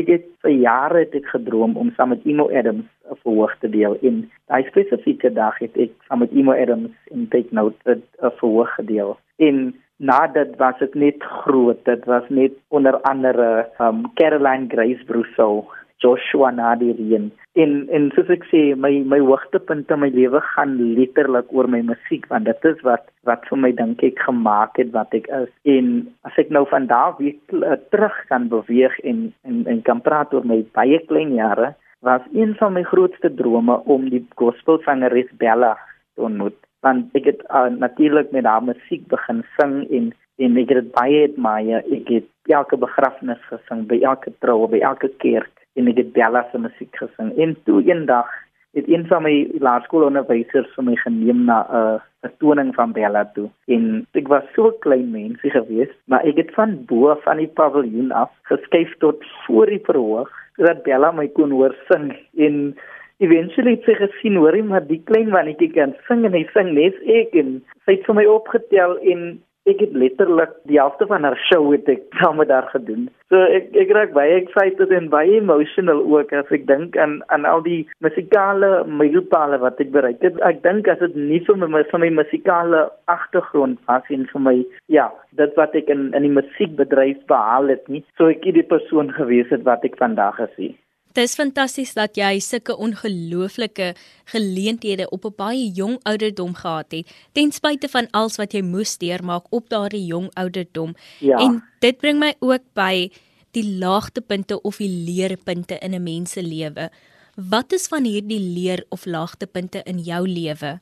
ek 0.00 0.08
het 0.08 0.28
vir 0.44 0.54
jare 0.56 1.02
het 1.02 1.16
ek 1.18 1.28
gedroom 1.34 1.76
om 1.76 1.90
saam 1.98 2.14
met 2.14 2.24
Emo 2.24 2.48
Adams 2.48 2.86
'n 3.10 3.18
verhoog 3.24 3.52
te 3.60 3.68
deel 3.68 3.98
en 4.08 4.22
daai 4.48 4.64
spesifieke 4.70 5.32
dag 5.36 5.58
het 5.60 5.76
ek 5.76 5.92
saam 6.08 6.24
met 6.24 6.32
Emo 6.32 6.56
Adams 6.56 6.96
in 7.12 7.28
Take 7.28 7.52
Note 7.52 7.76
'n 7.92 8.32
verhoog 8.40 8.72
gedeel. 8.78 9.18
En 9.36 9.74
na 10.00 10.26
dit 10.26 10.56
was 10.56 10.78
dit 10.78 10.94
net 10.94 11.22
groot. 11.22 11.84
Dit 11.84 12.04
was 12.04 12.24
net 12.28 12.52
onder 12.68 12.96
andere 13.00 13.68
um 13.80 14.08
Caroline 14.14 14.66
Grace 14.68 15.04
Brussel 15.04 15.68
Joshua 16.00 16.50
Nadirien. 16.50 17.30
En 17.58 17.72
en 17.92 18.08
soos 18.14 18.30
ek 18.32 18.46
sê, 18.50 18.60
my 18.78 18.92
my 19.10 19.18
hoogtepunt 19.24 19.90
in 19.90 20.00
my 20.02 20.08
lewe 20.14 20.40
gaan 20.52 20.76
letterlik 20.96 21.50
oor 21.52 21.68
my 21.68 21.82
musiek 21.92 22.26
want 22.32 22.48
dit 22.48 22.68
is 22.70 22.80
wat 22.86 23.04
wat 23.28 23.44
vir 23.50 23.60
my 23.64 23.72
dink 23.80 24.04
ek 24.06 24.22
gemaak 24.26 24.80
het 24.80 24.94
wat 24.96 25.12
ek 25.18 25.28
is. 25.40 25.50
En 25.74 25.92
as 26.28 26.38
ek 26.40 26.54
nou 26.56 26.64
van 26.70 26.88
daar 26.90 27.16
weer 27.18 27.36
uh, 27.58 27.76
terug 27.92 28.16
kan 28.32 28.48
beweeg 28.52 28.96
en 29.04 29.28
en 29.44 29.66
en 29.74 29.84
kan 29.90 30.00
praat 30.06 30.32
oor 30.34 30.46
my 30.46 30.62
baie 30.78 31.02
klein 31.12 31.34
jare, 31.36 31.74
was 32.00 32.24
een 32.32 32.56
van 32.62 32.78
my 32.78 32.86
grootste 32.88 33.34
drome 33.42 33.76
om 33.84 34.08
die 34.08 34.24
gospelsangeres 34.40 35.28
Bella 35.42 35.76
te 36.14 36.24
ontmoet. 36.30 36.56
Want 36.80 37.12
ek 37.18 37.28
het 37.28 37.44
uh, 37.50 37.68
natuurlik 37.68 38.32
met 38.32 38.48
haar 38.48 38.64
musiek 38.64 39.06
begin 39.12 39.44
sing 39.58 39.84
en 39.90 40.12
en 40.40 40.54
ek 40.56 40.70
het 40.72 40.94
baie 40.96 41.26
admire. 41.28 41.82
Ek 41.92 42.08
het 42.08 42.28
elke 42.48 42.78
begrafnis 42.80 43.42
gesing, 43.50 43.84
by 43.90 43.98
elke 44.00 44.32
troue, 44.40 44.70
by 44.72 44.80
elke 44.80 45.10
kerk 45.20 45.59
en 45.78 45.90
ek 45.90 46.00
het 46.02 46.12
Bella 46.12 46.44
se 46.50 46.58
musiek 46.58 46.96
gesing. 46.96 47.34
En 47.38 47.56
toe 47.64 47.82
eendag 47.86 48.30
het 48.78 48.88
een 48.88 49.06
van 49.10 49.22
my 49.22 49.34
laerskoolonderwysers 49.58 50.70
vir 50.76 50.84
my 50.86 50.96
geneem 50.96 51.44
na 51.44 51.58
'n 51.66 51.76
uh, 51.76 52.00
vertoning 52.22 52.74
van 52.74 52.92
Bella 52.92 53.24
toe. 53.34 53.48
En 53.66 54.06
ek 54.12 54.28
was 54.28 54.44
so 54.54 54.70
klein 54.84 55.10
mensie 55.10 55.50
geweest, 55.50 55.96
maar 56.04 56.22
ek 56.24 56.36
het 56.36 56.54
van 56.54 56.84
bo 56.86 57.14
van 57.24 57.36
die 57.36 57.48
paviljoen 57.48 58.12
af 58.12 58.30
geskuif 58.42 58.94
tot 58.98 59.24
voor 59.46 59.66
die 59.66 59.82
verhoog 59.82 60.30
sodat 60.56 60.82
Bella 60.82 61.12
my 61.12 61.28
kon 61.28 61.50
hoor 61.50 61.74
sing 61.88 62.12
en 62.36 62.74
Eventually 63.20 63.74
het 63.76 63.84
sy 63.84 63.94
gesien 63.98 64.38
hoorie 64.40 64.62
maar 64.64 64.86
die 64.88 65.02
klein 65.04 65.28
mannetjie 65.28 65.68
kan 65.74 65.92
sing 66.06 66.22
en 66.24 66.32
hy 66.32 66.46
sing 66.54 66.70
net 66.72 66.96
ek 67.04 67.34
en 67.36 67.58
sy 67.84 67.98
het 67.98 68.06
vir 68.08 68.16
my 68.16 68.24
opgetel 68.32 68.94
en 69.12 69.26
ek 69.68 69.82
het 69.84 69.92
letterlik 69.92 70.52
die 70.70 70.78
helfte 70.80 71.06
van 71.10 71.26
haar 71.26 71.36
show 71.48 71.62
het 71.72 71.88
ek 71.92 72.06
saam 72.20 72.40
met 72.40 72.52
haar 72.52 72.68
gedoen. 72.72 73.08
So 73.30 73.40
ek 73.58 73.74
ek 73.82 73.92
raak 73.96 74.14
baie 74.16 74.38
excited 74.40 74.92
en 74.96 75.10
baie 75.12 75.36
emotional 75.38 76.02
ook 76.02 76.32
as 76.36 76.50
ek 76.56 76.66
dink 76.70 76.96
aan 76.96 77.20
aan 77.34 77.46
al 77.48 77.64
die 77.66 77.82
musikale 78.04 78.72
mylpale 78.86 79.60
wat 79.62 79.80
ek 79.84 79.92
bereik 79.96 80.24
het. 80.26 80.40
Ek 80.46 80.62
dink 80.66 80.88
as 80.88 81.02
dit 81.04 81.16
nie 81.16 81.42
vir 81.46 81.60
my 81.60 81.84
vir 81.92 82.04
my 82.04 82.10
musikale 82.22 82.86
agtergrond 83.12 83.78
was 83.90 84.08
en 84.10 84.26
vir 84.32 84.46
my 84.48 84.56
ja, 84.88 85.10
dit 85.38 85.56
wat 85.60 85.76
ek 85.78 85.92
in 85.92 86.10
in 86.16 86.26
die 86.26 86.36
musiekbedryf 86.40 87.20
behaal 87.30 87.70
het 87.72 87.88
nie, 87.88 88.04
so 88.18 88.32
ek 88.32 88.46
het 88.48 88.58
die 88.58 88.70
persoon 88.74 89.12
gewees 89.16 89.52
het 89.54 89.66
wat 89.68 89.84
ek 89.86 90.00
vandag 90.00 90.40
is. 90.48 90.72
Dis 91.18 91.34
fantasties 91.34 91.90
dat 91.96 92.14
jy 92.14 92.38
sulke 92.38 92.76
ongelooflike 92.78 93.94
geleenthede 94.30 95.08
op 95.10 95.24
'n 95.24 95.34
baie 95.36 95.70
jong 95.74 95.98
ouderdom 96.02 96.54
gehad 96.54 96.92
het, 96.92 97.06
ten 97.32 97.50
spyte 97.50 97.88
van 97.88 98.06
alles 98.10 98.36
wat 98.36 98.52
jy 98.52 98.62
moes 98.62 98.98
deurmaak 98.98 99.44
op 99.50 99.68
daardie 99.68 100.06
jong 100.06 100.30
ouderdom. 100.34 100.94
Ja. 101.18 101.36
En 101.38 101.62
dit 101.80 101.98
bring 101.98 102.18
my 102.18 102.34
ook 102.38 102.62
by 102.74 103.10
die 103.50 103.78
laagtepunte 103.78 104.62
of 104.62 104.76
die 104.76 105.04
leerpunte 105.06 105.78
in 105.82 105.94
'n 105.94 106.02
mens 106.02 106.32
se 106.32 106.42
lewe. 106.42 106.90
Wat 107.34 107.72
is 107.72 107.88
van 107.88 108.04
hierdie 108.04 108.40
leer 108.40 108.84
of 108.88 109.06
laagtepunte 109.06 109.82
in 109.84 109.98
jou 109.98 110.28
lewe? 110.28 110.78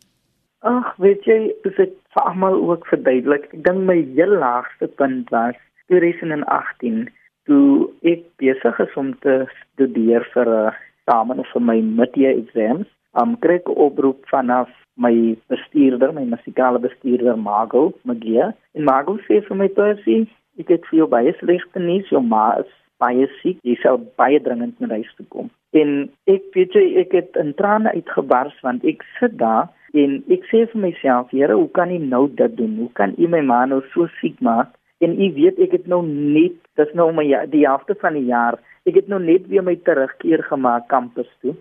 Ag, 0.58 0.97
weet 0.97 1.25
jy, 1.25 1.54
dis 1.62 1.78
ek 1.78 1.92
vir 2.14 2.23
almal 2.23 2.54
ook 2.70 2.87
verduidelik. 2.87 3.44
Ek 3.52 3.64
dink 3.64 3.87
my 3.87 4.06
heel 4.14 4.38
laagste 4.38 4.87
punt 4.87 5.30
was 5.30 5.54
2018 5.87 7.08
toe 7.49 7.88
ek 8.05 8.26
besig 8.43 8.81
is 8.85 9.00
om 9.00 9.14
te 9.25 9.40
studeer 9.57 10.25
vir 10.35 10.49
'n 10.49 10.76
eksamen 11.09 11.45
vir 11.52 11.62
my 11.71 11.78
midyear 11.81 12.37
exams, 12.37 12.87
um 13.21 13.37
kry 13.43 13.57
ek 13.61 13.69
'n 13.69 13.81
oproep 13.87 14.21
vanaf 14.33 14.69
my 14.97 15.37
bestuurder, 15.49 16.12
my 16.12 16.25
musikale 16.25 16.78
bestuurder 16.78 17.37
Margo 17.37 17.93
Magia. 18.05 18.52
En 18.75 18.85
Margo 18.85 19.17
sê 19.26 19.40
vir 19.47 19.57
my 19.57 19.69
Percy, 19.69 20.26
ek 20.59 20.69
het 20.69 20.87
vir 20.90 20.99
jou 21.00 21.09
baie 21.09 21.33
slegte 21.38 21.81
nuus, 21.81 22.11
jou 22.11 22.21
ma 22.21 22.59
is 22.59 22.71
baie 22.99 23.28
siek, 23.40 23.59
jy 23.62 23.76
sal 23.83 23.99
baie 24.19 24.40
dringend 24.43 24.81
na 24.81 24.88
huis 24.99 25.11
toe 25.17 25.26
kom. 25.35 25.50
En 25.73 26.09
ek 26.26 26.43
weet 26.55 26.75
jy, 26.75 26.87
ek 27.02 27.12
het 27.12 27.37
in 27.37 27.55
trane 27.55 27.93
uitgebars 27.95 28.57
want 28.67 28.85
ek 28.85 29.05
sit 29.21 29.37
daar 29.38 29.69
en 29.95 30.19
ek 30.35 30.43
sê 30.50 30.64
vir 30.73 30.83
myself, 30.83 31.31
Here, 31.31 31.55
hoe 31.55 31.71
kan 31.78 31.90
U 31.95 31.99
nou 31.99 32.26
dit 32.28 32.57
doen? 32.57 32.75
Hoe 32.76 32.93
kan 32.99 33.14
U 33.17 33.28
my 33.28 33.40
ma 33.40 33.64
nou 33.67 33.81
so 33.95 34.09
siek 34.21 34.40
maak? 34.40 34.75
En 35.05 35.14
u 35.14 35.28
weet 35.35 35.59
ek 35.62 35.76
het 35.76 35.87
nou 35.87 36.02
net 36.07 36.57
dis 36.81 36.95
nou 36.99 37.12
my 37.14 37.26
die 37.50 37.67
helfte 37.67 37.95
van 38.00 38.19
die 38.19 38.26
jaar 38.31 38.59
ek 38.88 38.97
het 39.02 39.09
nou 39.12 39.21
net 39.23 39.47
weer 39.52 39.64
my 39.64 39.76
terugkeer 39.85 40.43
gemaak 40.49 40.88
kampus 40.88 41.28
toe 41.43 41.55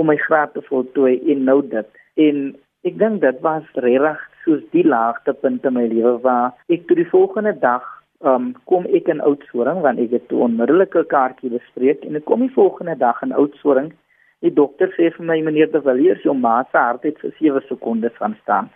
om 0.00 0.08
my 0.08 0.16
graad 0.16 0.54
te 0.54 0.62
voltooi 0.64 1.18
en 1.32 1.44
nou 1.44 1.60
dit. 1.68 1.88
En 2.16 2.42
ek 2.88 2.98
dink 2.98 3.20
dit 3.20 3.40
was 3.44 3.66
regtig 3.84 4.20
soos 4.44 4.62
die 4.72 4.86
laagste 4.86 5.34
punt 5.36 5.66
in 5.68 5.76
my 5.76 5.86
lewe 5.90 6.16
waar 6.24 6.54
ek 6.72 6.86
toe 6.88 6.96
die 6.96 7.08
volgende 7.10 7.52
dag 7.60 7.84
um, 8.24 8.54
kom 8.70 8.86
ek 8.96 9.10
in 9.12 9.20
Oudtshoorn 9.20 9.82
want 9.84 10.00
ek 10.00 10.14
het 10.16 10.28
toe 10.30 10.46
onmiddellike 10.46 11.04
kaartjie 11.12 11.52
bespreek 11.52 12.06
en 12.08 12.16
ek 12.16 12.24
kom 12.30 12.40
die 12.44 12.54
volgende 12.54 12.96
dag 13.02 13.20
in 13.26 13.36
Oudtshoorn 13.36 13.92
die 14.40 14.54
dokter 14.56 14.88
sê 14.96 15.10
vir 15.12 15.28
my 15.28 15.36
meneer 15.44 15.68
de 15.72 15.82
Villiers 15.84 16.24
jou 16.24 16.34
ma 16.36 16.62
se 16.70 16.78
hart 16.78 17.04
het 17.04 17.20
vir 17.20 17.34
7 17.36 17.66
sekondes 17.68 18.16
van 18.16 18.36
staan. 18.40 18.70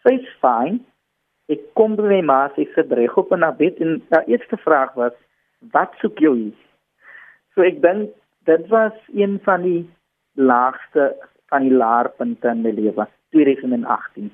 Sy's 0.00 0.24
fine 0.40 0.80
Ek 1.52 1.60
kom 1.78 1.96
by 1.98 2.08
my 2.08 2.20
ma, 2.24 2.38
sy 2.56 2.64
sit 2.74 2.92
reg 2.96 3.16
op 3.20 3.32
in 3.36 3.44
haar 3.44 3.56
bed 3.58 3.80
en 3.84 3.98
haar 4.10 4.24
eerste 4.30 4.56
vraag 4.56 4.94
was: 5.00 5.12
"Wat 5.72 5.92
soek 6.00 6.20
jy 6.20 6.32
hier?" 6.34 6.56
So 7.54 7.62
ek 7.62 7.82
dink 7.82 8.14
dit 8.48 8.68
was 8.68 8.96
een 9.12 9.40
van 9.44 9.62
die 9.62 9.84
laagste 10.36 11.14
van 11.52 11.68
die 11.68 11.76
laarpunte 11.76 12.48
in 12.48 12.62
my 12.62 12.70
lewe, 12.70 13.06
2018. 13.30 14.32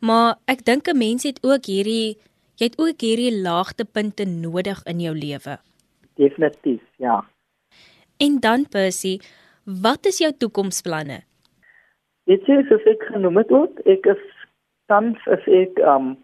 Maar 0.00 0.38
ek 0.46 0.64
dink 0.64 0.88
'n 0.88 0.98
mens 0.98 1.22
het 1.22 1.38
ook 1.42 1.66
hierdie 1.66 2.16
jy 2.56 2.66
het 2.66 2.78
ook 2.78 3.00
hierdie 3.00 3.42
laagtepunte 3.42 4.24
nodig 4.24 4.82
in 4.86 5.00
jou 5.00 5.14
lewe. 5.14 5.58
Definitief, 6.14 6.82
ja. 6.96 7.24
En 8.18 8.38
dan 8.40 8.66
Percy, 8.68 9.18
Wat 9.64 10.06
is 10.10 10.18
jou 10.18 10.32
toekomsplanne? 10.34 11.20
Dit 12.26 12.48
is 12.50 12.66
soos 12.66 12.86
ek 12.90 13.04
genoem 13.12 13.38
het 13.38 13.50
ook, 13.54 13.78
ek 13.86 14.06
is 14.10 14.22
tans 14.90 15.18
as 15.26 15.44
ek 15.46 15.80
um 15.94 16.16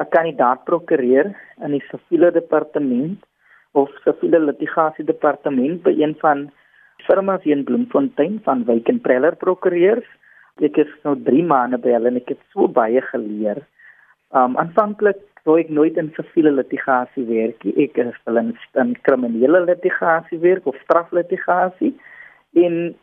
'n 0.00 0.10
kandidaat 0.14 0.64
prokureur 0.64 1.34
in 1.64 1.70
die 1.76 1.84
siviele 1.90 2.30
departement 2.32 3.18
of 3.74 3.90
siviele 4.04 4.40
litigasie 4.40 5.04
departement 5.04 5.82
by 5.82 5.92
een 5.98 6.14
van 6.22 6.50
firmas 7.06 7.42
hier 7.42 7.56
in 7.56 7.64
Bloemfontein 7.64 8.40
van 8.44 8.64
Wyk 8.64 8.88
en 8.88 9.00
Preller 9.00 9.36
prokureurs. 9.36 10.06
Ek 10.60 10.76
is 10.76 10.92
nou 11.04 11.16
3 11.24 11.44
maande 11.52 11.78
by 11.78 11.94
hulle 11.96 12.10
en 12.12 12.20
ek 12.20 12.34
het 12.34 12.42
so 12.52 12.68
baie 12.68 13.00
geleer. 13.12 13.62
Um 14.36 14.56
aanvanklik 14.60 15.22
wou 15.48 15.56
ek 15.60 15.70
nooit 15.72 15.96
in 15.96 16.12
siviele 16.16 16.52
litigasie 16.52 17.24
werk 17.28 17.64
nie. 17.64 17.74
Ek 17.86 17.98
is 17.98 18.16
wel 18.26 18.42
in, 18.42 18.50
in 18.82 18.94
kriminele 19.06 19.64
litigasie 19.64 20.40
werk 20.42 20.66
of 20.66 20.76
straflitigasie. 20.84 21.94
En 22.54 22.94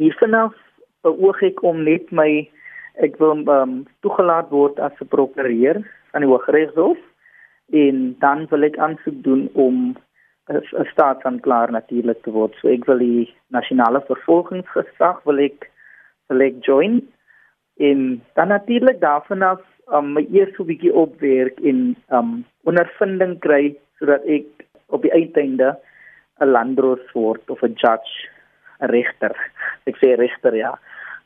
hiervanaf 0.00 0.54
beoog 1.02 1.42
ek 1.42 1.62
om 1.66 1.82
net 1.84 2.10
my 2.14 2.46
ek 3.00 3.16
wil 3.20 3.40
um, 3.48 3.86
toegelaat 4.04 4.50
word 4.50 4.78
as 4.80 4.92
'n 5.00 5.08
prokureur 5.08 5.80
aan 6.12 6.24
die 6.24 6.28
Hooggeregshof 6.28 6.98
en 7.72 8.16
dan 8.20 8.46
wil 8.50 8.62
ek 8.68 8.76
aansoek 8.76 9.22
doen 9.24 9.48
om 9.54 9.96
'n 10.50 10.86
staatsanklaer 10.92 11.70
natuurlik 11.72 12.22
te 12.22 12.30
word. 12.30 12.54
So 12.60 12.68
ek 12.68 12.84
wil 12.86 12.98
die 12.98 13.34
nasionale 13.48 14.00
vervolgingsgesag 14.08 15.24
wil 15.24 15.38
ek 15.38 15.70
wil 16.28 16.40
ek 16.40 16.60
join 16.66 17.00
en 17.80 18.22
dan 18.34 18.48
natuurlik 18.48 19.00
daarvan 19.00 19.42
af 19.42 19.62
um, 19.92 20.12
my 20.12 20.26
eers 20.32 20.54
so 20.56 20.62
'n 20.62 20.66
bietjie 20.66 20.94
opwerk 20.94 21.60
en 21.60 21.96
um 22.10 22.44
ondervinding 22.64 23.38
kry 23.40 23.76
sodat 23.98 24.24
ek 24.26 24.46
op 24.88 25.02
die 25.02 25.12
uiteinde 25.12 25.76
'n 26.40 26.52
landdros 26.52 27.12
word 27.14 27.50
of 27.50 27.62
'n 27.62 27.74
judge, 27.74 28.28
'n 28.80 28.90
regter. 28.90 29.34
Ek 29.86 29.96
sê 29.96 30.16
regter 30.16 30.54
ja 30.54 30.78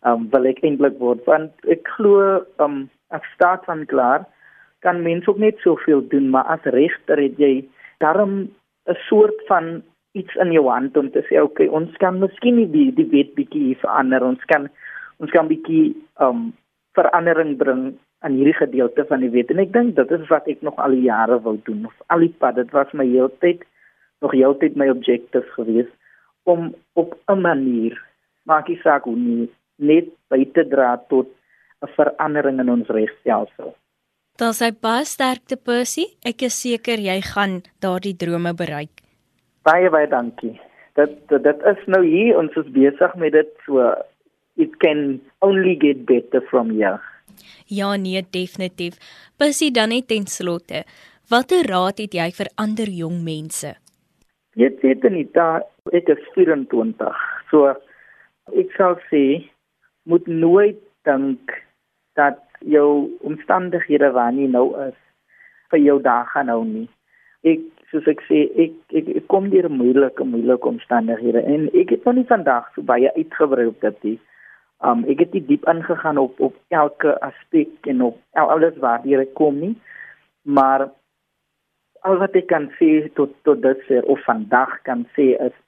um, 0.07 0.29
wil 0.33 0.49
ek 0.51 0.63
eintlik 0.65 0.99
word 1.03 1.25
want 1.31 1.69
ek 1.73 1.89
glo 1.97 2.45
um 2.63 2.87
as 3.15 3.27
staatsanklaer 3.35 4.25
kan 4.85 5.03
mens 5.03 5.29
ook 5.31 5.39
net 5.43 5.59
soveel 5.65 6.03
doen 6.13 6.31
maar 6.31 6.49
as 6.57 6.73
regter 6.79 7.23
het 7.23 7.39
jy 7.43 7.55
daarom 8.05 8.49
'n 8.87 8.99
soort 9.09 9.39
van 9.51 9.83
iets 10.15 10.35
in 10.45 10.53
jou 10.53 10.67
hand 10.69 10.97
om 10.97 11.11
te 11.11 11.23
sê 11.29 11.43
okay 11.43 11.69
ons 11.69 11.97
kan 12.03 12.21
miskien 12.21 12.57
nie 12.57 12.71
die 12.71 12.91
die 12.93 13.11
wet 13.17 13.35
bietjie 13.35 13.77
verander 13.85 14.23
ons 14.23 14.45
kan 14.53 14.69
ons 15.19 15.31
kan 15.31 15.49
bietjie 15.49 15.95
um 16.21 16.53
verandering 16.97 17.57
bring 17.61 17.97
aan 18.25 18.33
hierdie 18.39 18.57
gedeelte 18.57 19.05
van 19.09 19.21
die 19.21 19.31
wet. 19.31 19.51
En 19.53 19.61
ek 19.63 19.73
dink 19.75 19.97
dit 19.99 20.13
is 20.17 20.29
wat 20.33 20.49
ek 20.51 20.63
nog 20.67 20.79
al 20.83 20.97
die 20.97 21.07
jare 21.07 21.39
wou 21.45 21.57
doen 21.69 21.85
of 21.89 21.97
al 22.13 22.25
die 22.25 22.33
pad. 22.41 22.57
Dit 22.59 22.73
was 22.77 22.93
my 22.97 23.07
heeltyd 23.07 23.65
nog 24.25 24.33
heeltyd 24.33 24.79
my 24.81 24.89
objective 24.89 25.47
geweest 25.59 25.93
om 26.49 26.73
op 26.95 27.15
'n 27.29 27.41
manier 27.41 27.95
maak 28.49 28.71
ek 28.71 28.81
saak 28.81 29.05
hoe 29.05 29.17
nie 29.17 29.51
net 29.79 30.09
by 30.31 30.45
te 30.55 30.65
dra 30.69 30.97
tot 31.09 31.29
'n 31.83 31.91
verandering 31.97 32.61
in 32.61 32.71
ons 32.71 32.89
regstelsel. 32.89 33.75
Daar 34.37 34.53
sy 34.53 34.71
baie 34.71 35.05
sterkte 35.05 35.57
Percy. 35.57 36.05
Ek 36.25 36.43
is 36.43 36.61
seker 36.61 36.99
jy 37.01 37.21
gaan 37.25 37.63
daardie 37.81 38.17
drome 38.17 38.53
bereik. 38.53 39.01
Baie 39.65 39.91
baie 39.91 40.07
dankie. 40.07 40.61
Dit 40.97 41.29
dit 41.29 41.63
is 41.73 41.81
nou 41.87 42.03
hier 42.05 42.37
ons 42.37 42.53
is 42.57 42.69
besig 42.73 43.17
met 43.17 43.33
dit 43.33 43.49
so 43.65 43.95
it 44.57 44.77
can 44.85 45.21
only 45.41 45.75
get 45.81 46.05
better 46.05 46.41
from 46.51 46.71
here. 46.71 47.01
Ja 47.69 47.97
nee, 47.97 48.23
definitief. 48.31 49.01
Percy 49.39 49.71
dan 49.71 49.89
net 49.89 50.09
ten 50.09 50.27
slotte. 50.27 50.85
Watter 51.31 51.65
raad 51.67 51.99
het 51.99 52.15
jy 52.15 52.31
vir 52.37 52.53
ander 52.57 52.89
jong 52.93 53.23
mense? 53.25 53.75
Jy 54.57 54.69
weet 54.83 55.03
net 55.11 55.33
dat 55.35 55.67
ek 55.97 56.09
is 56.13 56.23
24. 56.37 57.25
So 57.51 57.73
ek 58.53 58.73
sal 58.77 59.01
sê 59.09 59.25
moet 60.07 60.27
nooit 60.27 60.79
dink 61.03 61.67
dat 62.15 62.39
jou 62.59 63.11
omstandighede 63.21 64.11
waar 64.15 64.35
jy 64.35 64.47
nou 64.51 64.69
is 64.87 64.99
vir 65.71 65.83
jou 65.83 65.97
dag 66.03 66.31
gaan 66.33 66.47
nou 66.51 66.63
nie. 66.65 66.87
Ek 67.43 67.65
soos 67.91 68.07
ek 68.11 68.23
sê 68.29 68.45
ek 68.65 68.77
ek, 69.01 69.11
ek 69.21 69.27
kom 69.33 69.51
hier 69.51 69.69
moeilike 69.71 70.25
moeilike 70.25 70.71
omstandighede 70.71 71.43
en 71.43 71.67
ek 71.75 71.97
het 71.97 72.07
nog 72.07 72.19
nie 72.21 72.29
vandag 72.31 72.71
so 72.75 72.87
baie 72.87 73.11
uitgebrei 73.19 73.67
op 73.73 73.83
dit 73.83 73.99
nie. 74.09 74.17
Um 74.87 75.03
ek 75.11 75.27
het 75.27 75.37
diep 75.51 75.67
ingegaan 75.75 76.23
op 76.23 76.39
op 76.41 76.57
elke 76.71 77.19
aspek 77.27 77.91
en 77.91 78.07
op 78.13 78.23
alles 78.47 78.79
waar 78.87 79.03
jy 79.05 79.27
kom 79.35 79.59
nie. 79.59 79.75
Maar 80.43 80.89
al 82.07 82.19
wat 82.23 82.39
ek 82.39 82.47
kan 82.55 82.71
sê 82.79 83.09
tot 83.19 83.35
tot 83.43 83.63
dit 83.63 83.87
sê 83.91 84.03
of 84.07 84.23
vandag 84.31 84.83
kan 84.87 85.07
sê 85.19 85.33
is 85.51 85.63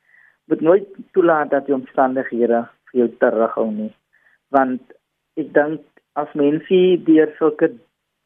moet 0.48 0.60
nooit 0.62 0.86
toelaat 1.12 1.50
dat 1.50 1.66
die 1.66 1.74
omstandighede 1.74 2.68
vir 2.90 3.02
jou 3.02 3.08
terughou 3.18 3.72
nie 3.72 3.94
want 4.54 4.82
ek 5.38 5.52
dink 5.54 5.82
as 6.18 6.30
mense 6.34 6.80
deur 7.06 7.30
sulke 7.38 7.70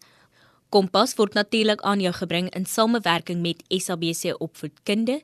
Kompas 0.69 1.15
word 1.15 1.33
natuurlik 1.33 1.81
aan 1.81 1.99
jou 1.99 2.13
gebring 2.13 2.55
in 2.55 2.65
samewerking 2.65 3.41
met 3.41 3.63
SABC 3.67 4.41
Opvoedkunde 4.41 5.23